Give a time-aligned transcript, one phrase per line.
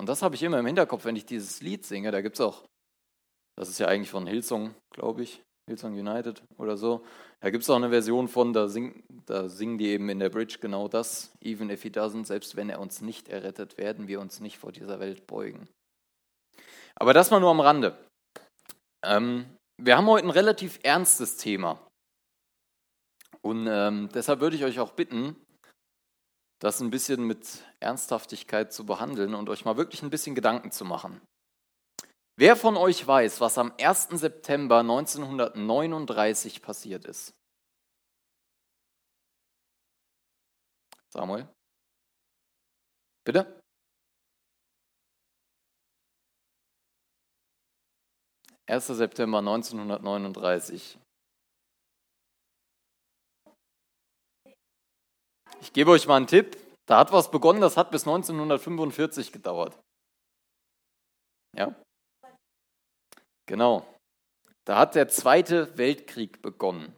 [0.00, 2.10] Und das habe ich immer im Hinterkopf, wenn ich dieses Lied singe.
[2.10, 2.64] Da gibt es auch,
[3.54, 7.04] das ist ja eigentlich von Hillsong, glaube ich, Hillsong United oder so.
[7.40, 10.30] Da gibt es auch eine Version von, da, sing, da singen die eben in der
[10.30, 11.36] Bridge genau das.
[11.42, 14.72] Even if he doesn't, selbst wenn er uns nicht errettet, werden wir uns nicht vor
[14.72, 15.68] dieser Welt beugen.
[16.94, 17.94] Aber das mal nur am Rande.
[19.04, 19.44] Ähm,
[19.76, 21.78] wir haben heute ein relativ ernstes Thema.
[23.42, 25.36] Und ähm, deshalb würde ich euch auch bitten,
[26.60, 30.84] das ein bisschen mit Ernsthaftigkeit zu behandeln und euch mal wirklich ein bisschen Gedanken zu
[30.84, 31.20] machen.
[32.36, 34.08] Wer von euch weiß, was am 1.
[34.12, 37.34] September 1939 passiert ist?
[41.08, 41.48] Samuel?
[43.24, 43.60] Bitte?
[48.66, 48.86] 1.
[48.86, 50.99] September 1939.
[55.60, 56.56] Ich gebe euch mal einen Tipp.
[56.86, 59.78] Da hat was begonnen, das hat bis 1945 gedauert.
[61.56, 61.74] Ja?
[63.46, 63.86] Genau.
[64.64, 66.94] Da hat der Zweite Weltkrieg begonnen.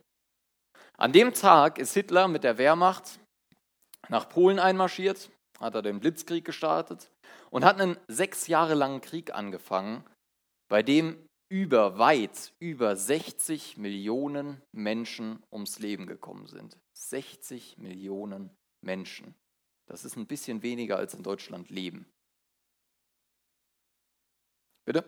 [0.96, 3.18] An dem Tag ist Hitler mit der Wehrmacht
[4.08, 7.10] nach Polen einmarschiert, hat er den Blitzkrieg gestartet
[7.50, 10.04] und hat einen sechs Jahre langen Krieg angefangen,
[10.68, 16.78] bei dem über weit über 60 Millionen Menschen ums Leben gekommen sind.
[16.96, 18.50] 60 Millionen
[18.82, 19.34] Menschen.
[19.86, 22.06] Das ist ein bisschen weniger als in Deutschland leben.
[24.84, 25.04] Bitte?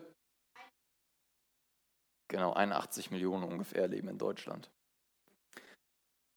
[2.29, 4.69] Genau, 81 Millionen ungefähr leben in Deutschland.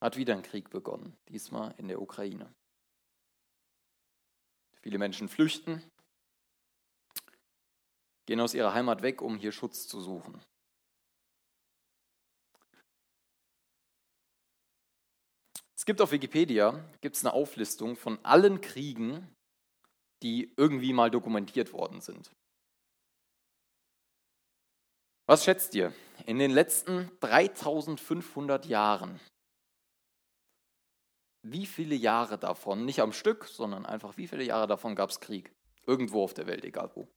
[0.03, 2.53] hat wieder ein Krieg begonnen, diesmal in der Ukraine.
[4.81, 5.81] Viele Menschen flüchten,
[8.25, 10.43] gehen aus ihrer Heimat weg, um hier Schutz zu suchen.
[15.73, 19.33] Es gibt auf Wikipedia gibt's eine Auflistung von allen Kriegen,
[20.21, 22.29] die irgendwie mal dokumentiert worden sind.
[25.27, 25.93] Was schätzt ihr?
[26.25, 29.21] In den letzten 3500 Jahren,
[31.43, 35.19] wie viele Jahre davon, nicht am Stück, sondern einfach wie viele Jahre davon gab es
[35.19, 35.53] Krieg?
[35.85, 37.07] Irgendwo auf der Welt, egal wo.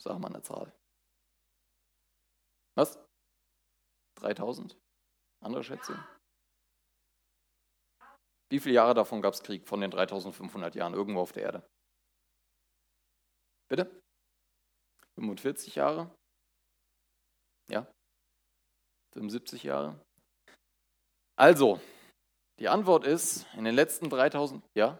[0.00, 0.72] Sag mal eine Zahl.
[2.76, 2.98] Was?
[4.16, 4.78] 3000?
[5.42, 5.96] Andere Schätzung?
[8.50, 11.70] Wie viele Jahre davon gab es Krieg von den 3500 Jahren irgendwo auf der Erde?
[13.68, 14.02] Bitte?
[15.14, 16.16] 45 Jahre?
[17.68, 17.86] Ja?
[19.12, 20.00] 75 Jahre?
[21.40, 21.80] Also,
[22.58, 24.98] die Antwort ist, in den letzten 3000, ja?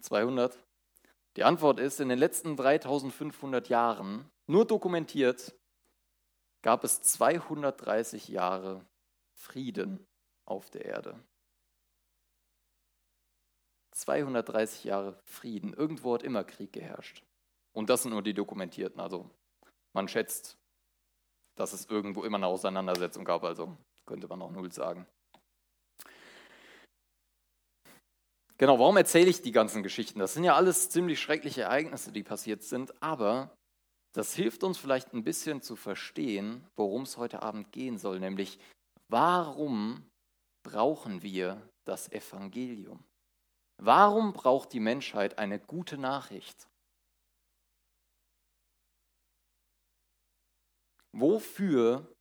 [0.00, 0.58] 200?
[1.36, 5.54] Die Antwort ist, in den letzten 3500 Jahren, nur dokumentiert,
[6.62, 8.86] gab es 230 Jahre
[9.34, 10.06] Frieden
[10.46, 11.22] auf der Erde.
[13.90, 15.74] 230 Jahre Frieden.
[15.74, 17.22] Irgendwo hat immer Krieg geherrscht.
[17.74, 19.02] Und das sind nur die dokumentierten.
[19.02, 19.28] Also
[19.92, 20.56] man schätzt,
[21.56, 23.44] dass es irgendwo immer eine Auseinandersetzung gab.
[23.44, 23.76] Also
[24.06, 25.06] könnte man auch null sagen.
[28.56, 30.20] Genau, warum erzähle ich die ganzen Geschichten?
[30.20, 33.56] Das sind ja alles ziemlich schreckliche Ereignisse, die passiert sind, aber
[34.14, 38.60] das hilft uns vielleicht ein bisschen zu verstehen, worum es heute Abend gehen soll, nämlich
[39.08, 40.08] warum
[40.64, 43.02] brauchen wir das Evangelium?
[43.82, 46.68] Warum braucht die Menschheit eine gute Nachricht?
[51.16, 52.12] Wofür,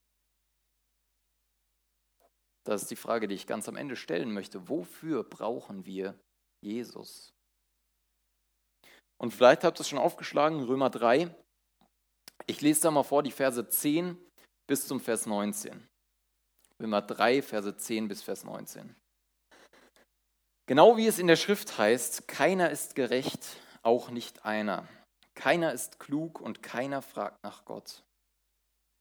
[2.63, 6.19] das ist die Frage, die ich ganz am Ende stellen möchte, wofür brauchen wir
[6.61, 7.33] Jesus?
[9.19, 11.33] Und vielleicht habt ihr es schon aufgeschlagen, Römer 3.
[12.45, 14.15] Ich lese da mal vor die Verse 10
[14.67, 15.87] bis zum Vers 19.
[16.79, 18.95] Römer 3, Verse 10 bis Vers 19.
[20.67, 24.87] Genau wie es in der Schrift heißt, keiner ist gerecht, auch nicht einer.
[25.33, 28.03] Keiner ist klug und keiner fragt nach Gott.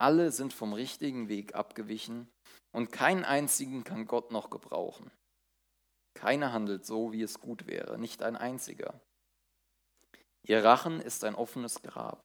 [0.02, 2.26] Alle sind vom richtigen Weg abgewichen
[2.75, 5.12] und keinen einzigen kann Gott noch gebrauchen.
[6.14, 9.00] Keiner handelt so, wie es gut wäre, nicht ein einziger.
[10.44, 12.20] Ihr Rachen ist ein offenes Grab.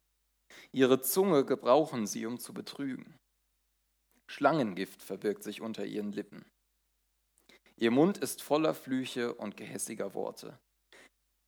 [0.72, 3.16] Ihre Zunge gebrauchen sie, um zu betrügen.
[4.28, 6.44] Schlangengift verbirgt sich unter ihren Lippen.
[7.76, 10.58] Ihr Mund ist voller Flüche und gehässiger Worte.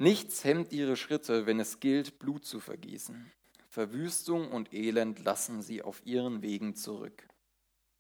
[0.01, 3.33] Nichts hemmt ihre Schritte, wenn es gilt, Blut zu vergießen.
[3.71, 7.29] Verwüstung und Elend lassen sie auf ihren Wegen zurück.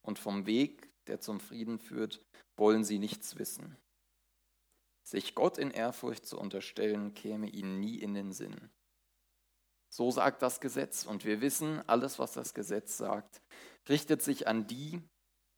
[0.03, 2.21] Und vom Weg, der zum Frieden führt,
[2.57, 3.77] wollen sie nichts wissen.
[5.05, 8.71] Sich Gott in Ehrfurcht zu unterstellen, käme ihnen nie in den Sinn.
[9.89, 13.41] So sagt das Gesetz, und wir wissen, alles, was das Gesetz sagt,
[13.89, 15.01] richtet sich an die,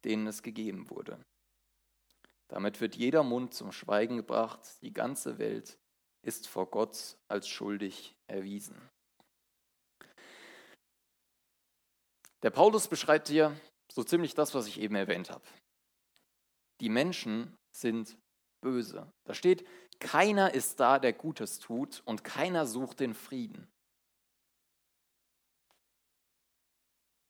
[0.05, 1.25] denen es gegeben wurde.
[2.49, 5.79] Damit wird jeder Mund zum Schweigen gebracht, die ganze Welt
[6.23, 8.91] ist vor Gott als schuldig erwiesen.
[12.43, 13.59] Der Paulus beschreibt hier
[13.91, 15.45] so ziemlich das, was ich eben erwähnt habe.
[16.81, 18.17] Die Menschen sind
[18.61, 19.13] böse.
[19.25, 19.67] Da steht,
[20.01, 23.69] keiner ist da, der Gutes tut und keiner sucht den Frieden.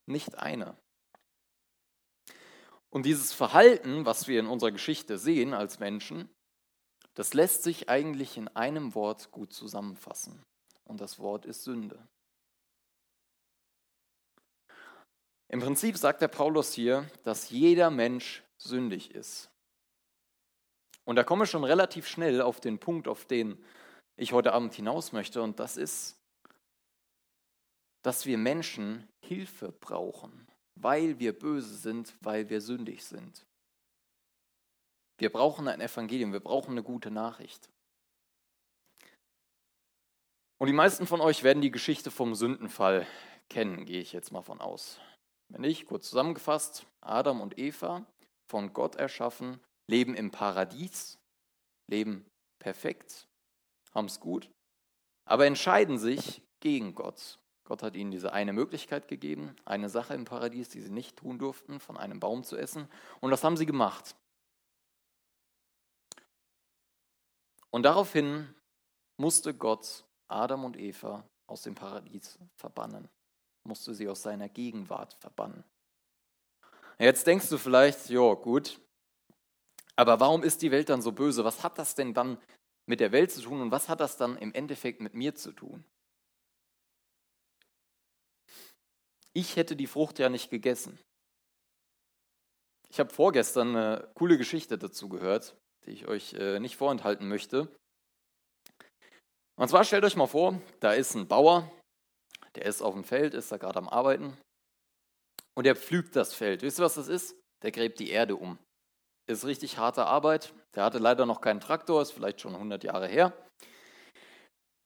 [0.05, 0.77] Nicht einer.
[2.89, 6.29] Und dieses Verhalten, was wir in unserer Geschichte sehen als Menschen,
[7.15, 10.43] das lässt sich eigentlich in einem Wort gut zusammenfassen.
[10.83, 12.07] Und das Wort ist Sünde.
[15.53, 19.51] Im Prinzip sagt der Paulus hier, dass jeder Mensch sündig ist.
[21.05, 23.63] Und da komme ich schon relativ schnell auf den Punkt, auf den
[24.15, 25.41] ich heute Abend hinaus möchte.
[25.43, 26.17] Und das ist,
[28.01, 33.45] dass wir Menschen Hilfe brauchen weil wir böse sind, weil wir sündig sind.
[35.17, 37.69] Wir brauchen ein Evangelium, wir brauchen eine gute Nachricht.
[40.57, 43.05] Und die meisten von euch werden die Geschichte vom Sündenfall
[43.49, 44.99] kennen, gehe ich jetzt mal von aus.
[45.49, 48.05] Wenn nicht, kurz zusammengefasst, Adam und Eva,
[48.47, 51.19] von Gott erschaffen, leben im Paradies,
[51.87, 52.25] leben
[52.59, 53.27] perfekt,
[53.93, 54.49] haben es gut,
[55.25, 60.25] aber entscheiden sich gegen Gott Gott hat ihnen diese eine Möglichkeit gegeben, eine Sache im
[60.25, 62.89] Paradies, die sie nicht tun durften, von einem Baum zu essen.
[63.21, 64.15] Und das haben sie gemacht.
[67.69, 68.53] Und daraufhin
[69.17, 73.09] musste Gott Adam und Eva aus dem Paradies verbannen,
[73.63, 75.63] musste sie aus seiner Gegenwart verbannen.
[76.99, 78.79] Jetzt denkst du vielleicht, ja gut,
[79.95, 81.43] aber warum ist die Welt dann so böse?
[81.43, 82.37] Was hat das denn dann
[82.85, 85.51] mit der Welt zu tun und was hat das dann im Endeffekt mit mir zu
[85.51, 85.83] tun?
[89.33, 90.99] ich hätte die Frucht ja nicht gegessen.
[92.89, 97.67] Ich habe vorgestern eine coole Geschichte dazu gehört, die ich euch äh, nicht vorenthalten möchte.
[99.55, 101.71] Und zwar stellt euch mal vor, da ist ein Bauer,
[102.55, 104.37] der ist auf dem Feld, ist da gerade am Arbeiten
[105.55, 106.61] und der pflügt das Feld.
[106.61, 107.35] Wisst ihr, was das ist?
[107.63, 108.57] Der gräbt die Erde um.
[109.27, 110.53] Ist richtig harte Arbeit.
[110.75, 113.33] Der hatte leider noch keinen Traktor, ist vielleicht schon 100 Jahre her.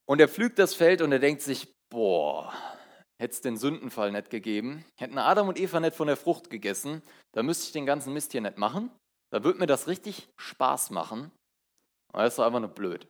[0.07, 2.53] Und er pflügt das Feld und er denkt sich, boah,
[3.19, 7.01] hätte es den Sündenfall nicht gegeben, hätten Adam und Eva nicht von der Frucht gegessen,
[7.33, 8.91] dann müsste ich den ganzen Mist hier nicht machen.
[9.31, 11.31] Da würde mir das richtig Spaß machen.
[12.13, 13.07] Aber das ist doch einfach nur blöd.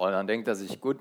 [0.00, 0.98] Und dann denkt er sich, gut,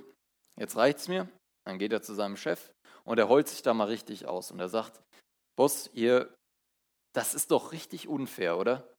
[0.60, 1.28] jetzt reicht's mir.
[1.72, 2.74] Dann geht er zu seinem Chef
[3.06, 4.52] und er heult sich da mal richtig aus.
[4.52, 5.02] Und er sagt,
[5.56, 6.36] Boss, ihr,
[7.16, 8.94] das ist doch richtig unfair, oder?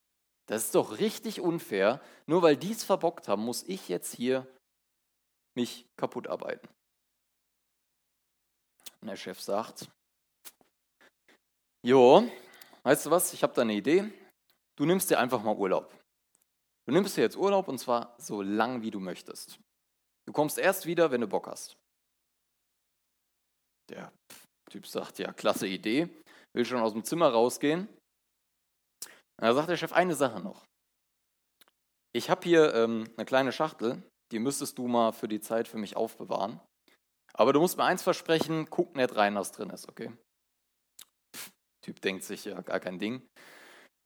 [0.46, 2.00] Das ist doch richtig unfair.
[2.24, 4.46] Nur weil die es verbockt haben, muss ich jetzt hier
[5.54, 6.66] mich kaputt arbeiten.
[9.02, 9.90] Und der Chef sagt,
[11.82, 12.26] Jo,
[12.84, 14.10] weißt du was, ich habe da eine Idee.
[14.76, 15.94] Du nimmst dir einfach mal Urlaub.
[16.86, 19.58] Du nimmst dir jetzt Urlaub und zwar so lang, wie du möchtest.
[20.24, 21.76] Du kommst erst wieder, wenn du Bock hast.
[23.92, 24.12] Der
[24.70, 26.08] Typ sagt, ja, klasse Idee,
[26.54, 27.88] will schon aus dem Zimmer rausgehen.
[29.40, 30.64] Und da sagt der Chef eine Sache noch.
[32.14, 35.78] Ich habe hier ähm, eine kleine Schachtel, die müsstest du mal für die Zeit für
[35.78, 36.60] mich aufbewahren.
[37.34, 40.12] Aber du musst mir eins versprechen, guck nicht rein, was drin ist, okay?
[41.34, 41.50] Pff,
[41.84, 43.26] typ denkt sich, ja, gar kein Ding.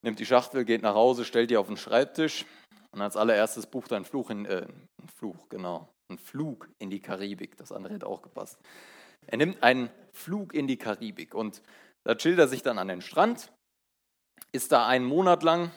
[0.05, 2.45] Nimmt die Schachtel, geht nach Hause, stellt die auf den Schreibtisch
[2.93, 6.90] und als allererstes bucht er einen Fluch in, äh, einen Fluch, genau, einen Flug in
[6.90, 7.57] die Karibik.
[7.57, 8.59] Das andere hätte auch gepasst.
[9.26, 11.62] Er nimmt einen Flug in die Karibik und
[12.04, 13.52] da chillt er sich dann an den Strand,
[14.52, 15.71] ist da einen Monat lang,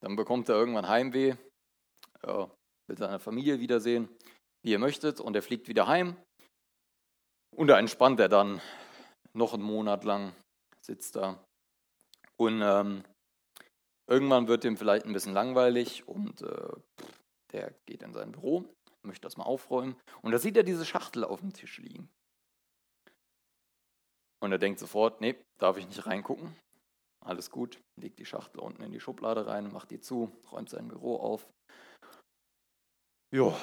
[0.00, 1.34] dann bekommt er irgendwann Heimweh,
[2.22, 4.08] will seine Familie wiedersehen,
[4.62, 6.16] wie ihr möchtet, und er fliegt wieder heim
[7.56, 8.60] und da entspannt er dann
[9.32, 10.34] noch einen Monat lang,
[10.80, 11.42] sitzt da.
[12.36, 13.04] Und ähm,
[14.08, 16.72] irgendwann wird ihm vielleicht ein bisschen langweilig und äh,
[17.52, 18.64] der geht in sein Büro,
[19.02, 19.96] möchte das mal aufräumen.
[20.22, 22.08] Und da sieht er diese Schachtel auf dem Tisch liegen.
[24.44, 26.54] Und er denkt sofort, nee, darf ich nicht reingucken.
[27.24, 30.86] Alles gut, legt die Schachtel unten in die Schublade rein, macht die zu, räumt sein
[30.86, 31.48] Büro auf.
[33.34, 33.56] Jo,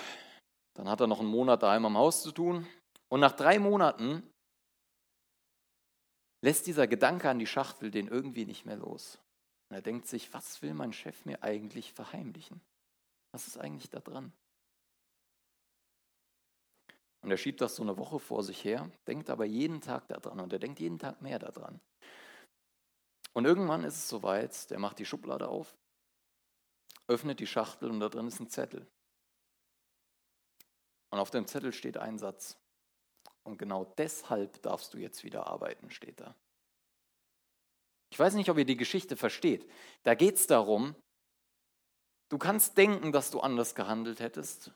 [0.76, 2.68] dann hat er noch einen Monat daheim am Haus zu tun,
[3.10, 4.28] Und nach drei Monaten
[6.44, 9.20] lässt dieser Gedanke an die Schachtel den irgendwie nicht mehr los.
[9.70, 12.60] Und er denkt sich, was will mein Chef mir eigentlich verheimlichen?
[13.36, 14.34] Was ist eigentlich da dran?
[17.22, 20.40] Und er schiebt das so eine Woche vor sich her, denkt aber jeden Tag daran
[20.40, 21.80] und er denkt jeden Tag mehr daran.
[23.34, 25.76] Und irgendwann ist es soweit, der macht die Schublade auf,
[27.08, 28.88] öffnet die Schachtel und da drin ist ein Zettel.
[31.12, 32.58] Und auf dem Zettel steht ein Satz.
[33.44, 36.36] Und genau deshalb darfst du jetzt wieder arbeiten, steht da.
[38.12, 39.70] Ich weiß nicht, ob ihr die Geschichte versteht.
[40.04, 40.96] Da geht es darum,
[42.30, 44.72] du kannst denken, dass du anders gehandelt hättest,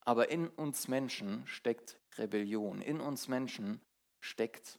[0.00, 2.80] aber in uns Menschen steckt Rebellion.
[2.80, 3.80] In uns Menschen
[4.20, 4.78] steckt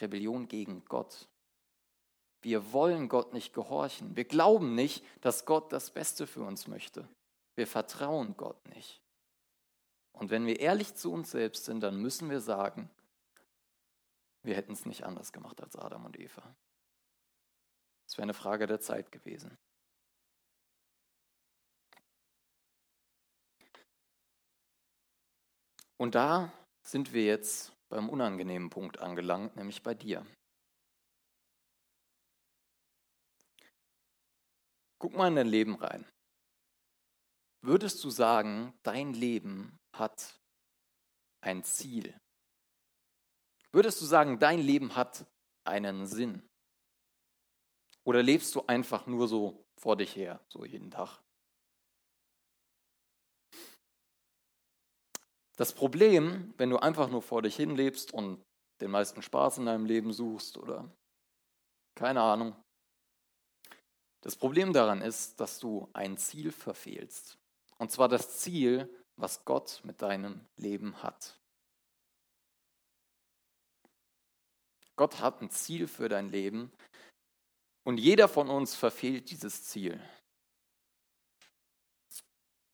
[0.00, 1.28] Rebellion gegen Gott.
[2.40, 4.14] Wir wollen Gott nicht gehorchen.
[4.16, 7.08] Wir glauben nicht, dass Gott das Beste für uns möchte.
[7.56, 9.02] Wir vertrauen Gott nicht.
[10.12, 12.90] Und wenn wir ehrlich zu uns selbst sind, dann müssen wir sagen,
[14.42, 16.42] wir hätten es nicht anders gemacht als Adam und Eva.
[18.06, 19.58] Es wäre eine Frage der Zeit gewesen.
[25.98, 26.52] Und da
[26.86, 30.24] sind wir jetzt beim unangenehmen Punkt angelangt, nämlich bei dir.
[35.00, 36.06] Guck mal in dein Leben rein.
[37.62, 40.38] Würdest du sagen, dein Leben hat
[41.40, 42.16] ein Ziel?
[43.72, 45.26] Würdest du sagen, dein Leben hat
[45.64, 46.48] einen Sinn?
[48.04, 51.20] Oder lebst du einfach nur so vor dich her, so jeden Tag?
[55.58, 58.40] Das Problem, wenn du einfach nur vor dich hin lebst und
[58.80, 60.88] den meisten Spaß in deinem Leben suchst oder
[61.96, 62.54] keine Ahnung,
[64.20, 67.38] das Problem daran ist, dass du ein Ziel verfehlst.
[67.76, 71.40] Und zwar das Ziel, was Gott mit deinem Leben hat.
[74.94, 76.70] Gott hat ein Ziel für dein Leben
[77.84, 80.00] und jeder von uns verfehlt dieses Ziel.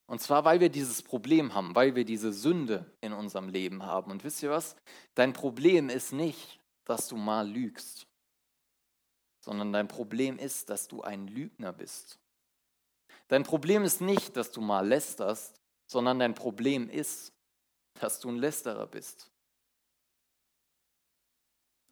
[0.07, 4.11] Und zwar, weil wir dieses Problem haben, weil wir diese Sünde in unserem Leben haben.
[4.11, 4.77] Und wisst ihr was?
[5.15, 8.07] Dein Problem ist nicht, dass du mal lügst,
[9.41, 12.19] sondern dein Problem ist, dass du ein Lügner bist.
[13.29, 17.33] Dein Problem ist nicht, dass du mal lästerst, sondern dein Problem ist,
[17.95, 19.31] dass du ein Lästerer bist.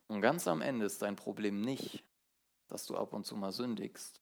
[0.09, 2.04] Und ganz am Ende ist dein Problem nicht,
[2.69, 4.21] dass du ab und zu mal sündigst,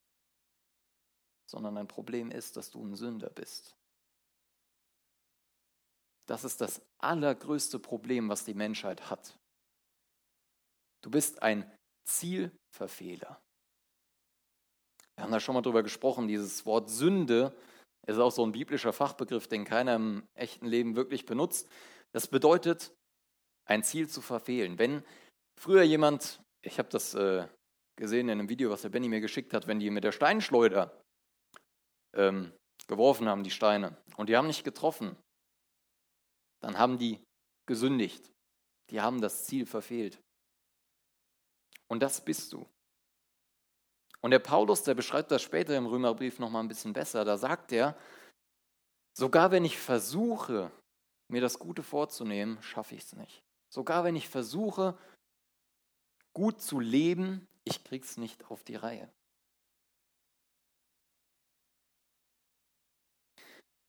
[1.47, 3.77] sondern dein Problem ist, dass du ein Sünder bist.
[6.31, 9.37] Das ist das allergrößte Problem, was die Menschheit hat.
[11.03, 11.69] Du bist ein
[12.07, 13.43] Zielverfehler.
[15.17, 17.53] Wir haben da schon mal drüber gesprochen, dieses Wort Sünde
[18.07, 21.69] ist auch so ein biblischer Fachbegriff, den keiner im echten Leben wirklich benutzt.
[22.13, 22.95] Das bedeutet,
[23.65, 24.79] ein Ziel zu verfehlen.
[24.79, 25.03] Wenn
[25.61, 27.49] früher jemand, ich habe das äh,
[27.97, 30.97] gesehen in einem Video, was der Benny mir geschickt hat, wenn die mit der Steinschleuder
[32.15, 32.53] ähm,
[32.87, 35.17] geworfen haben, die Steine, und die haben nicht getroffen,
[36.61, 37.19] dann haben die
[37.67, 38.31] gesündigt.
[38.91, 40.21] Die haben das Ziel verfehlt.
[41.89, 42.67] Und das bist du.
[44.21, 47.25] Und der Paulus, der beschreibt das später im Römerbrief nochmal ein bisschen besser.
[47.25, 47.97] Da sagt er,
[49.15, 50.71] sogar wenn ich versuche,
[51.29, 53.43] mir das Gute vorzunehmen, schaffe ich es nicht.
[53.69, 54.99] Sogar wenn ich versuche,
[56.33, 59.09] gut zu leben, ich krieg's nicht auf die Reihe.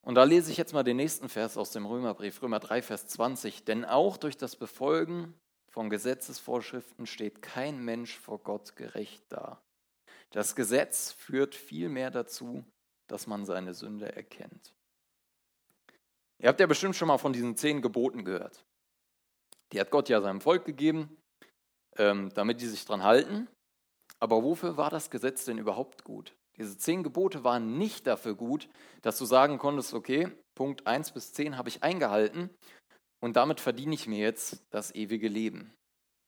[0.02, 3.08] Und da lese ich jetzt mal den nächsten Vers aus dem Römerbrief, Römer 3, Vers
[3.08, 3.66] 20.
[3.66, 5.34] Denn auch durch das Befolgen
[5.70, 9.62] von Gesetzesvorschriften steht kein Mensch vor Gott gerecht da.
[10.32, 12.66] Das Gesetz führt vielmehr dazu,
[13.08, 14.74] dass man seine Sünde erkennt.
[16.40, 18.66] Ihr habt ja bestimmt schon mal von diesen zehn Geboten gehört.
[19.72, 21.16] Die hat Gott ja seinem Volk gegeben,
[21.98, 23.48] ähm, damit die sich dran halten.
[24.20, 26.36] Aber wofür war das Gesetz denn überhaupt gut?
[26.62, 28.70] Diese zehn Gebote waren nicht dafür gut,
[29.02, 32.52] dass du sagen konntest, okay, Punkt 1 bis 10 habe ich eingehalten
[33.20, 35.74] und damit verdiene ich mir jetzt das ewige Leben.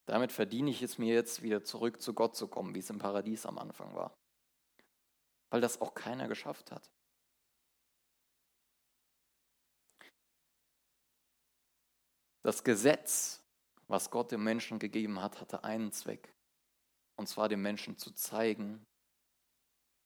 [0.07, 2.97] Damit verdiene ich es mir jetzt, wieder zurück zu Gott zu kommen, wie es im
[2.97, 4.17] Paradies am Anfang war.
[5.51, 6.89] Weil das auch keiner geschafft hat.
[12.41, 13.43] Das Gesetz,
[13.87, 16.33] was Gott dem Menschen gegeben hat, hatte einen Zweck.
[17.17, 18.83] Und zwar dem Menschen zu zeigen,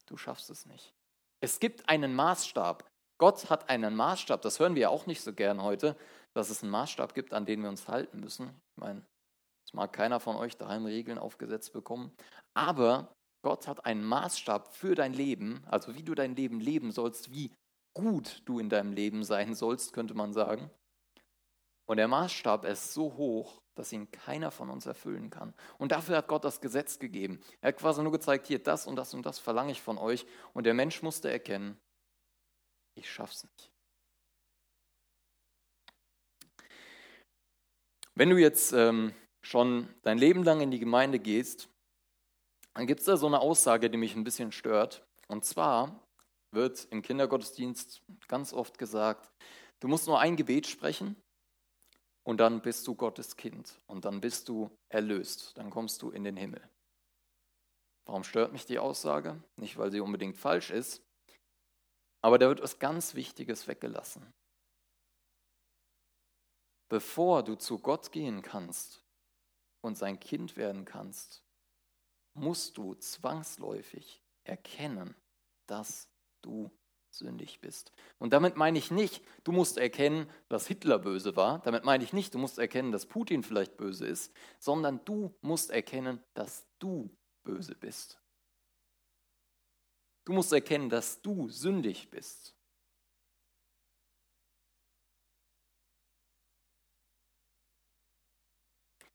[0.08, 0.94] du schaffst es nicht.
[1.42, 2.86] Es gibt einen Maßstab.
[3.20, 4.42] Gott hat einen Maßstab.
[4.42, 5.96] Das hören wir auch nicht so gern heute,
[6.36, 8.48] dass es einen Maßstab gibt, an den wir uns halten müssen.
[8.48, 9.06] Ich meine,
[9.66, 12.12] es mag keiner von euch daheim Regeln aufgesetzt bekommen.
[12.54, 17.32] Aber Gott hat einen Maßstab für dein Leben, also wie du dein Leben leben sollst,
[17.32, 17.52] wie
[17.94, 20.70] gut du in deinem Leben sein sollst, könnte man sagen.
[21.88, 25.54] Und der Maßstab ist so hoch, dass ihn keiner von uns erfüllen kann.
[25.78, 27.40] Und dafür hat Gott das Gesetz gegeben.
[27.62, 30.26] Er hat quasi nur gezeigt, hier das und das und das verlange ich von euch.
[30.54, 31.80] Und der Mensch musste erkennen,
[32.96, 33.72] ich schaff's nicht.
[38.16, 39.14] Wenn du jetzt ähm,
[39.46, 41.70] schon dein Leben lang in die Gemeinde gehst,
[42.74, 45.06] dann gibt es da so eine Aussage, die mich ein bisschen stört.
[45.28, 46.04] Und zwar
[46.52, 49.32] wird im Kindergottesdienst ganz oft gesagt,
[49.80, 51.16] du musst nur ein Gebet sprechen
[52.28, 56.26] und dann bist du Gottes Kind und dann bist du erlöst, dann kommst du in
[56.26, 56.62] den Himmel.
[58.06, 59.42] Warum stört mich die Aussage?
[59.56, 61.02] Nicht, weil sie unbedingt falsch ist,
[62.22, 64.30] aber da wird was ganz Wichtiges weggelassen.
[66.90, 69.06] Bevor du zu Gott gehen kannst
[69.80, 71.46] und sein Kind werden kannst,
[72.34, 75.16] musst du zwangsläufig erkennen,
[75.66, 76.10] dass
[76.42, 76.70] du
[77.12, 77.92] sündig bist.
[78.20, 81.60] Und damit meine ich nicht, du musst erkennen, dass Hitler böse war.
[81.60, 85.72] Damit meine ich nicht, du musst erkennen, dass Putin vielleicht böse ist, sondern du musst
[85.72, 87.10] erkennen, dass du
[87.44, 88.20] böse bist.
[90.26, 92.54] Du musst erkennen, dass du sündig bist.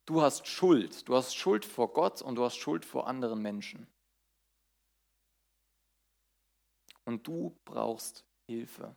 [0.06, 1.08] Du hast Schuld.
[1.08, 3.86] Du hast Schuld vor Gott und du hast Schuld vor anderen Menschen.
[7.04, 8.96] Und du brauchst Hilfe.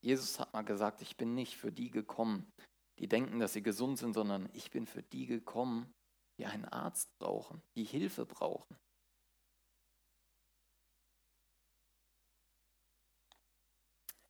[0.00, 2.52] Jesus hat mal gesagt, ich bin nicht für die gekommen,
[2.98, 5.92] die denken, dass sie gesund sind, sondern ich bin für die gekommen,
[6.38, 8.76] die einen Arzt brauchen, die Hilfe brauchen.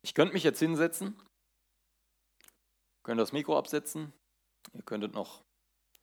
[0.01, 1.17] Ich könnte mich jetzt hinsetzen,
[3.03, 4.13] könnte das Mikro absetzen,
[4.73, 5.43] ihr könntet noch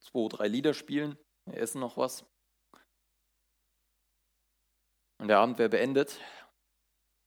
[0.00, 2.24] zwei, drei Lieder spielen, wir essen noch was.
[5.18, 6.18] Und der Abend wäre beendet.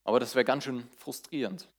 [0.04, 1.70] Aber das wäre ganz schön frustrierend.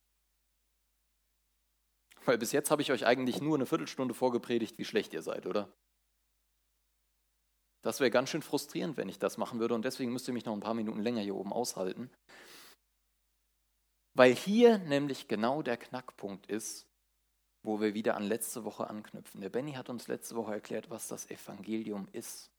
[2.25, 5.45] Weil bis jetzt habe ich euch eigentlich nur eine Viertelstunde vorgepredigt, wie schlecht ihr seid,
[5.45, 5.71] oder?
[7.83, 9.75] Das wäre ganz schön frustrierend, wenn ich das machen würde.
[9.75, 12.09] Und deswegen müsst ihr mich noch ein paar Minuten länger hier oben aushalten.
[14.15, 16.87] Weil hier nämlich genau der Knackpunkt ist,
[17.61, 19.41] wo wir wieder an letzte Woche anknüpfen.
[19.41, 22.49] Der Benny hat uns letzte Woche erklärt, was das Evangelium ist.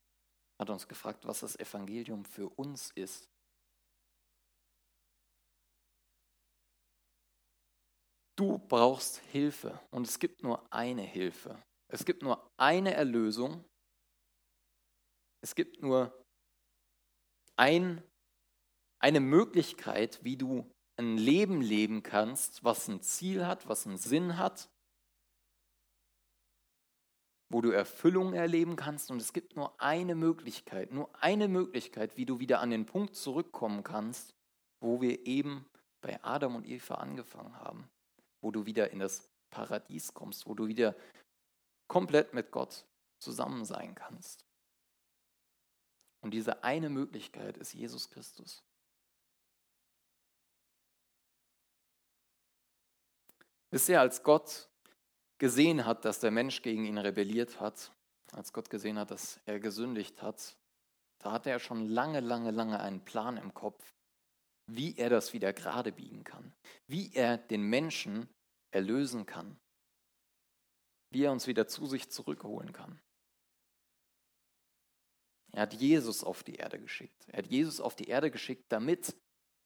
[0.60, 3.28] Hat uns gefragt, was das Evangelium für uns ist.
[8.36, 11.58] Du brauchst Hilfe und es gibt nur eine Hilfe.
[11.88, 13.64] Es gibt nur eine Erlösung.
[15.42, 16.22] Es gibt nur
[17.56, 18.02] ein,
[18.98, 24.36] eine Möglichkeit, wie du ein Leben leben kannst, was ein Ziel hat, was einen Sinn
[24.36, 24.68] hat,
[27.50, 29.10] wo du Erfüllung erleben kannst.
[29.10, 33.14] Und es gibt nur eine Möglichkeit, nur eine Möglichkeit, wie du wieder an den Punkt
[33.14, 34.34] zurückkommen kannst,
[34.82, 35.64] wo wir eben
[36.02, 37.88] bei Adam und Eva angefangen haben
[38.46, 40.94] wo du wieder in das Paradies kommst, wo du wieder
[41.88, 42.86] komplett mit Gott
[43.18, 44.46] zusammen sein kannst.
[46.20, 48.62] Und diese eine Möglichkeit ist Jesus Christus.
[53.88, 54.68] Ihr, als Gott
[55.38, 57.92] gesehen hat, dass der Mensch gegen ihn rebelliert hat,
[58.30, 60.56] als Gott gesehen hat, dass er gesündigt hat,
[61.18, 63.92] da hatte er schon lange, lange, lange einen Plan im Kopf,
[64.66, 66.54] wie er das wieder gerade biegen kann,
[66.86, 68.28] wie er den Menschen
[68.70, 69.58] erlösen kann,
[71.10, 73.00] wie er uns wieder zu sich zurückholen kann.
[75.52, 77.26] Er hat Jesus auf die Erde geschickt.
[77.28, 79.16] Er hat Jesus auf die Erde geschickt, damit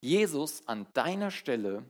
[0.00, 1.84] Jesus an deiner Stelle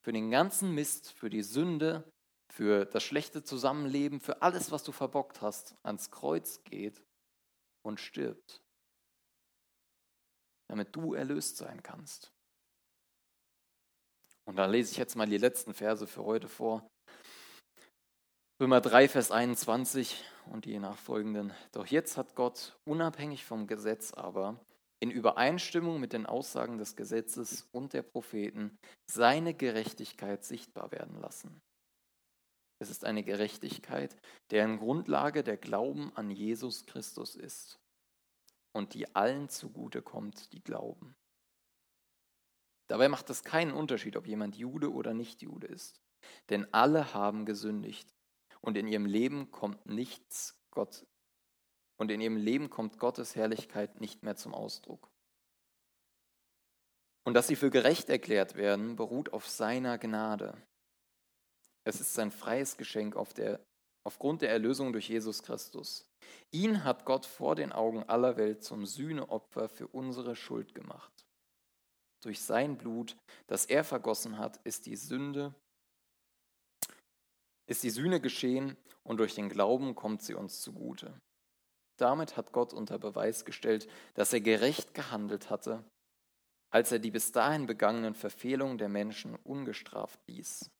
[0.00, 2.12] für den ganzen Mist, für die Sünde,
[2.50, 7.02] für das schlechte Zusammenleben, für alles, was du verbockt hast, ans Kreuz geht
[7.82, 8.62] und stirbt,
[10.68, 12.32] damit du erlöst sein kannst.
[14.48, 16.90] Und da lese ich jetzt mal die letzten Verse für heute vor.
[18.58, 21.52] Römer 3, Vers 21 und die nachfolgenden.
[21.72, 24.58] Doch jetzt hat Gott, unabhängig vom Gesetz aber,
[25.00, 31.60] in Übereinstimmung mit den Aussagen des Gesetzes und der Propheten, seine Gerechtigkeit sichtbar werden lassen.
[32.80, 34.16] Es ist eine Gerechtigkeit,
[34.50, 37.78] deren Grundlage der Glauben an Jesus Christus ist
[38.72, 41.14] und die allen zugute kommt, die glauben.
[42.88, 46.00] Dabei macht es keinen Unterschied, ob jemand Jude oder nicht Jude ist.
[46.50, 48.14] Denn alle haben gesündigt
[48.60, 51.06] und in ihrem Leben kommt nichts Gott
[51.98, 55.10] und in ihrem Leben kommt Gottes Herrlichkeit nicht mehr zum Ausdruck.
[57.24, 60.56] Und dass sie für gerecht erklärt werden, beruht auf seiner Gnade.
[61.84, 63.60] Es ist sein freies Geschenk auf der,
[64.04, 66.08] aufgrund der Erlösung durch Jesus Christus.
[66.50, 71.17] Ihn hat Gott vor den Augen aller Welt zum Sühneopfer für unsere Schuld gemacht.
[72.20, 75.54] Durch sein Blut, das er vergossen hat, ist die Sünde
[77.68, 81.20] ist die Sühne geschehen und durch den Glauben kommt sie uns zugute.
[81.98, 85.84] Damit hat Gott unter Beweis gestellt, dass er gerecht gehandelt hatte,
[86.70, 90.70] als er die bis dahin begangenen Verfehlungen der Menschen ungestraft ließ.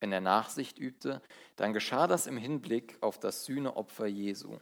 [0.00, 1.22] Wenn er Nachsicht übte,
[1.56, 4.58] dann geschah das im Hinblick auf das Sühneopfer Jesu.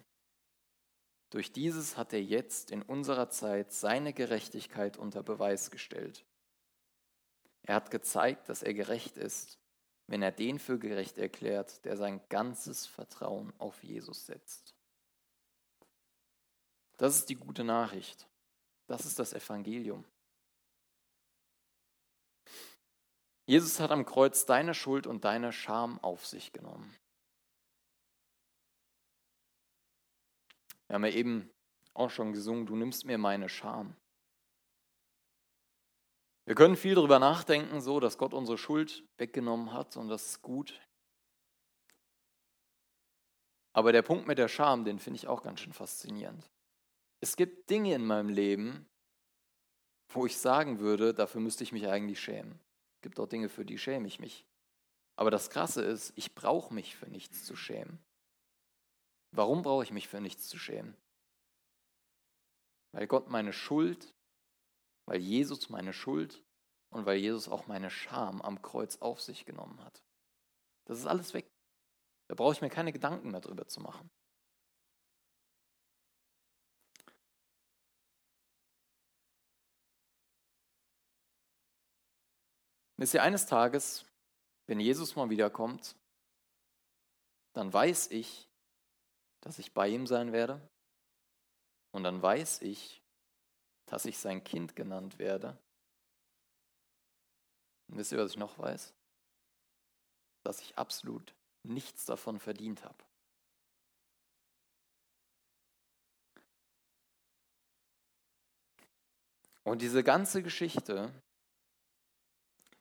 [1.32, 6.26] Durch dieses hat er jetzt in unserer Zeit seine Gerechtigkeit unter Beweis gestellt.
[7.62, 9.58] Er hat gezeigt, dass er gerecht ist,
[10.08, 14.74] wenn er den für gerecht erklärt, der sein ganzes Vertrauen auf Jesus setzt.
[16.98, 18.28] Das ist die gute Nachricht.
[18.86, 20.04] Das ist das Evangelium.
[23.46, 26.94] Jesus hat am Kreuz deine Schuld und deine Scham auf sich genommen.
[30.92, 31.50] Wir haben ja eben
[31.94, 33.96] auch schon gesungen, du nimmst mir meine Scham.
[36.44, 40.42] Wir können viel darüber nachdenken, so dass Gott unsere Schuld weggenommen hat und das ist
[40.42, 40.78] gut.
[43.72, 46.50] Aber der Punkt mit der Scham, den finde ich auch ganz schön faszinierend.
[47.20, 48.86] Es gibt Dinge in meinem Leben,
[50.10, 52.60] wo ich sagen würde, dafür müsste ich mich eigentlich schämen.
[52.96, 54.44] Es gibt auch Dinge, für die schäme ich mich.
[55.16, 57.98] Aber das Krasse ist, ich brauche mich für nichts zu schämen.
[59.32, 60.96] Warum brauche ich mich für nichts zu schämen?
[62.92, 64.14] Weil Gott meine Schuld,
[65.06, 66.44] weil Jesus meine Schuld
[66.90, 70.02] und weil Jesus auch meine Scham am Kreuz auf sich genommen hat.
[70.84, 71.50] Das ist alles weg.
[72.28, 74.10] Da brauche ich mir keine Gedanken mehr drüber zu machen.
[82.98, 84.04] Wisst ihr, eines Tages,
[84.66, 85.96] wenn Jesus mal wiederkommt,
[87.54, 88.48] dann weiß ich,
[89.42, 90.60] dass ich bei ihm sein werde.
[91.90, 93.02] Und dann weiß ich,
[93.86, 95.58] dass ich sein Kind genannt werde.
[97.88, 98.94] Und wisst ihr, was ich noch weiß?
[100.44, 103.04] Dass ich absolut nichts davon verdient habe.
[109.64, 111.12] Und diese ganze Geschichte,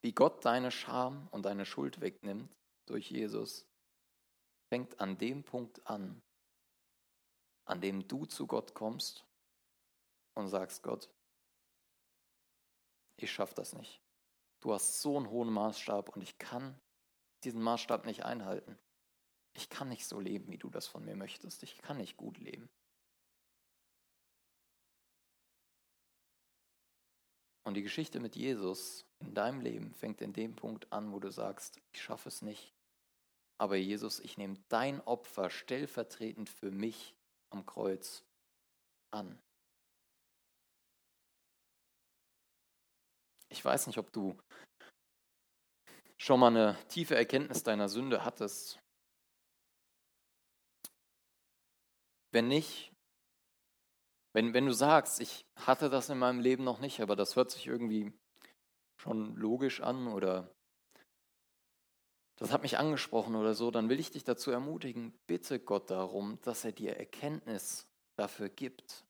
[0.01, 2.49] wie Gott deine Scham und deine Schuld wegnimmt
[2.87, 3.65] durch Jesus,
[4.69, 6.21] fängt an dem Punkt an,
[7.65, 9.25] an dem du zu Gott kommst
[10.33, 11.09] und sagst, Gott,
[13.17, 14.01] ich schaffe das nicht.
[14.59, 16.79] Du hast so einen hohen Maßstab und ich kann
[17.43, 18.77] diesen Maßstab nicht einhalten.
[19.53, 21.63] Ich kann nicht so leben, wie du das von mir möchtest.
[21.63, 22.69] Ich kann nicht gut leben.
[27.63, 31.31] Und die Geschichte mit Jesus in deinem Leben fängt in dem Punkt an, wo du
[31.31, 32.73] sagst, ich schaffe es nicht.
[33.57, 37.15] Aber Jesus, ich nehme dein Opfer stellvertretend für mich
[37.51, 38.23] am Kreuz
[39.11, 39.41] an.
[43.49, 44.37] Ich weiß nicht, ob du
[46.17, 48.79] schon mal eine tiefe Erkenntnis deiner Sünde hattest.
[52.31, 52.93] Wenn nicht,
[54.33, 57.51] wenn, wenn du sagst, ich hatte das in meinem Leben noch nicht, aber das hört
[57.51, 58.13] sich irgendwie
[58.97, 60.55] schon logisch an oder
[62.41, 66.39] das hat mich angesprochen oder so, dann will ich dich dazu ermutigen, bitte Gott darum,
[66.41, 67.85] dass er dir Erkenntnis
[68.17, 69.05] dafür gibt,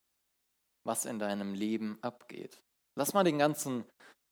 [0.84, 2.62] was in deinem Leben abgeht.
[2.98, 3.86] Lass mal den ganzen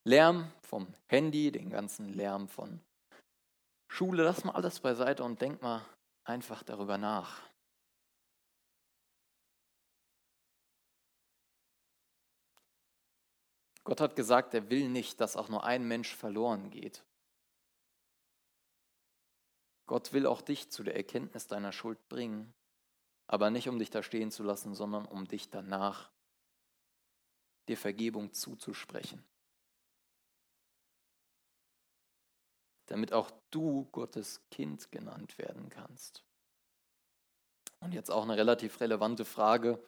[0.06, 2.82] Lärm vom Handy, den ganzen Lärm von
[3.90, 5.86] Schule, lass mal alles beiseite und denk mal
[6.26, 7.42] einfach darüber nach.
[13.86, 17.06] Gott hat gesagt, er will nicht, dass auch nur ein Mensch verloren geht.
[19.90, 22.54] Gott will auch dich zu der Erkenntnis deiner Schuld bringen,
[23.26, 26.12] aber nicht um dich da stehen zu lassen, sondern um dich danach
[27.68, 29.24] dir Vergebung zuzusprechen.
[32.86, 36.24] Damit auch du Gottes Kind genannt werden kannst.
[37.80, 39.84] Und jetzt auch eine relativ relevante Frage.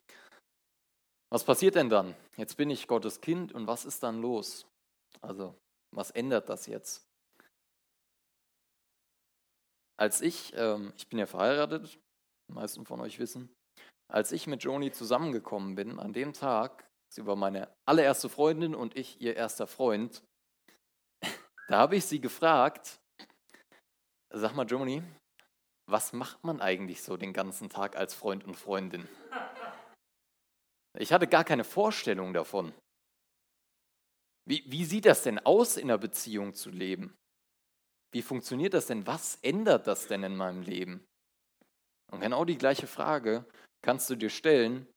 [1.30, 2.16] Was passiert denn dann?
[2.38, 4.66] Jetzt bin ich Gottes Kind und was ist dann los?
[5.22, 5.54] Also,
[5.92, 7.11] was ändert das jetzt?
[10.02, 12.00] Als ich, ähm, ich bin ja verheiratet,
[12.50, 13.54] die meisten von euch wissen,
[14.12, 18.98] als ich mit Joni zusammengekommen bin, an dem Tag, sie war meine allererste Freundin und
[18.98, 20.24] ich ihr erster Freund,
[21.68, 23.00] da habe ich sie gefragt,
[24.34, 25.04] sag mal Joni,
[25.88, 29.08] was macht man eigentlich so den ganzen Tag als Freund und Freundin?
[30.98, 32.74] Ich hatte gar keine Vorstellung davon.
[34.50, 37.16] Wie, wie sieht das denn aus, in einer Beziehung zu leben?
[38.12, 39.08] Wie funktioniert das denn?
[39.08, 41.06] Was ändert das denn in meinem Leben?
[42.12, 43.46] Und genau die gleiche Frage
[43.82, 44.88] kannst du dir stellen,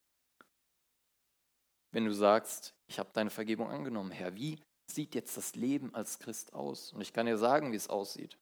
[1.93, 4.35] wenn du sagst, ich habe deine Vergebung angenommen, Herr.
[4.35, 6.93] Wie sieht jetzt das Leben als Christ aus?
[6.93, 8.37] Und ich kann dir sagen, wie es aussieht.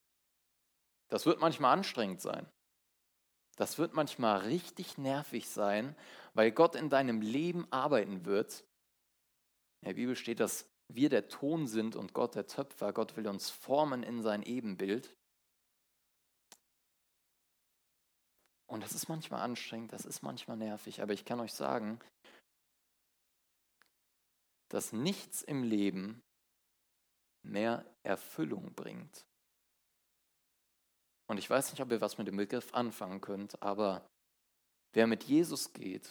[1.11, 2.49] Das wird manchmal anstrengend sein.
[3.57, 5.95] Das wird manchmal richtig nervig sein,
[6.33, 8.65] weil Gott in deinem Leben arbeiten wird.
[9.83, 12.93] In der Bibel steht, dass wir der Ton sind und Gott der Töpfer.
[12.93, 15.17] Gott will uns formen in sein Ebenbild.
[18.67, 22.01] Und das ist manchmal anstrengend, das ist manchmal nervig, aber ich kann euch sagen,
[24.71, 26.23] dass nichts im Leben
[27.43, 29.27] mehr Erfüllung bringt.
[31.27, 34.09] Und ich weiß nicht, ob ihr was mit dem Begriff anfangen könnt, aber
[34.95, 36.09] wer mit Jesus geht,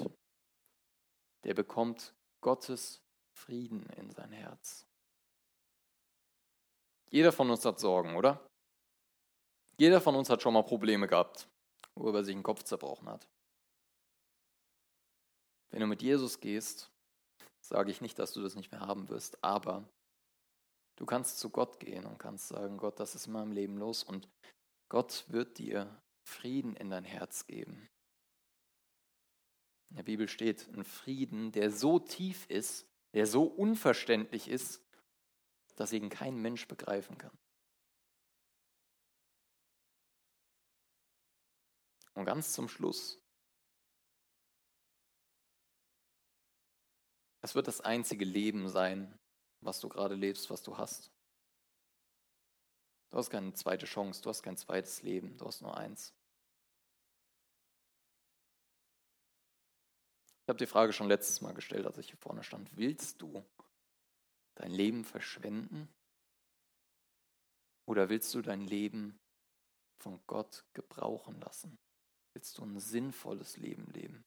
[1.43, 3.00] der bekommt Gottes
[3.45, 4.85] Frieden in sein Herz.
[7.09, 8.39] Jeder von uns hat Sorgen, oder?
[9.77, 11.47] Jeder von uns hat schon mal Probleme gehabt
[11.95, 13.27] worüber sich den Kopf zerbrochen hat.
[15.71, 16.91] Wenn du mit Jesus gehst,
[17.61, 19.87] sage ich nicht, dass du das nicht mehr haben wirst, aber
[20.97, 24.03] du kannst zu Gott gehen und kannst sagen, Gott, das ist in meinem Leben los
[24.03, 24.27] und
[24.89, 27.87] Gott wird dir Frieden in dein Herz geben.
[29.89, 34.81] In der Bibel steht ein Frieden, der so tief ist, der so unverständlich ist,
[35.75, 37.37] dass ihn kein Mensch begreifen kann.
[42.13, 43.19] Und ganz zum Schluss.
[47.41, 49.17] Es wird das einzige Leben sein,
[49.61, 51.11] was du gerade lebst, was du hast.
[53.09, 56.13] Du hast keine zweite Chance, du hast kein zweites Leben, du hast nur eins.
[60.51, 62.69] Habe die Frage schon letztes Mal gestellt, als ich hier vorne stand.
[62.75, 63.41] Willst du
[64.55, 65.87] dein Leben verschwenden?
[67.85, 69.17] Oder willst du dein Leben
[69.99, 71.77] von Gott gebrauchen lassen?
[72.33, 74.25] Willst du ein sinnvolles Leben leben?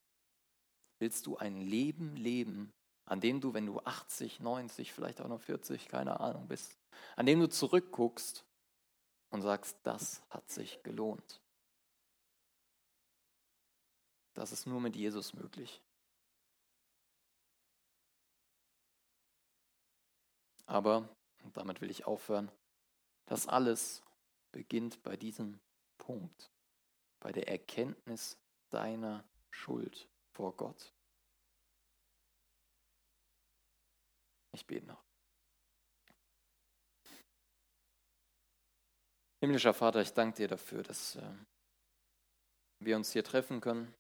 [0.99, 2.73] Willst du ein Leben leben,
[3.05, 6.79] an dem du, wenn du 80, 90, vielleicht auch noch 40, keine Ahnung bist,
[7.17, 8.47] an dem du zurückguckst
[9.29, 11.43] und sagst, das hat sich gelohnt.
[14.33, 15.84] Das ist nur mit Jesus möglich.
[20.67, 21.09] Aber,
[21.43, 22.51] und damit will ich aufhören,
[23.27, 24.03] das alles
[24.53, 25.61] beginnt bei diesem
[25.99, 26.51] Punkt
[27.25, 30.93] bei der Erkenntnis deiner Schuld vor Gott.
[34.53, 35.03] Ich bete noch.
[39.41, 41.35] Himmlischer Vater, ich danke dir dafür, dass äh,
[42.81, 43.95] wir uns hier treffen können,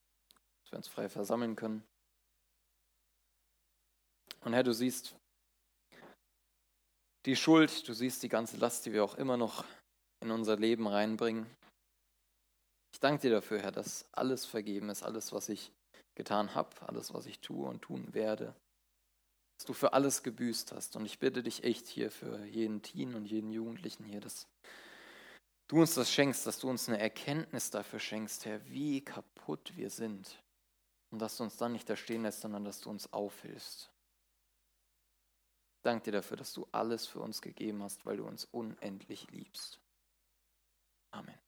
[0.62, 1.82] dass wir uns frei versammeln können.
[4.40, 5.16] Und Herr, du siehst
[7.26, 9.64] die Schuld, du siehst die ganze Last, die wir auch immer noch
[10.20, 11.46] in unser Leben reinbringen.
[12.92, 15.72] Ich danke dir dafür, Herr, dass alles vergeben ist, alles, was ich
[16.14, 18.54] getan habe, alles, was ich tue und tun werde,
[19.58, 20.96] dass du für alles gebüßt hast.
[20.96, 24.46] Und ich bitte dich echt hier für jeden Teen und jeden Jugendlichen hier, dass
[25.68, 29.90] du uns das schenkst, dass du uns eine Erkenntnis dafür schenkst, Herr, wie kaputt wir
[29.90, 30.40] sind.
[31.10, 33.93] Und dass du uns dann nicht da stehen lässt, sondern dass du uns aufhilfst.
[35.84, 39.78] Dank dir dafür, dass du alles für uns gegeben hast, weil du uns unendlich liebst.
[41.10, 41.38] Amen.